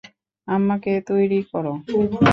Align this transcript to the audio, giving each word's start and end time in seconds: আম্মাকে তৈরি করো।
আম্মাকে 0.47 0.93
তৈরি 1.09 1.39
করো। 1.51 1.73